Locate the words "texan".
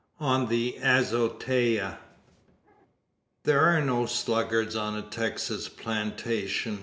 5.03-5.59